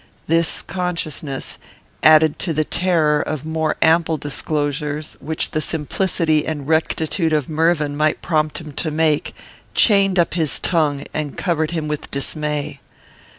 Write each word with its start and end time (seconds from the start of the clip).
This 0.25 0.63
consciousness, 0.63 1.59
added 2.01 2.39
to 2.39 2.53
the 2.53 2.63
terror 2.65 3.21
of 3.21 3.45
more 3.45 3.75
ample 3.83 4.17
disclosures, 4.17 5.15
which 5.19 5.51
the 5.51 5.61
simplicity 5.61 6.43
and 6.43 6.67
rectitude 6.67 7.33
of 7.33 7.47
Mervyn 7.49 7.95
might 7.95 8.19
prompt 8.23 8.59
him 8.59 8.71
to 8.71 8.89
make, 8.89 9.35
chained 9.75 10.17
up 10.17 10.33
his 10.33 10.59
tongue, 10.59 11.05
and 11.13 11.37
covered 11.37 11.69
him 11.69 11.87
with 11.87 12.09
dismay. 12.09 12.79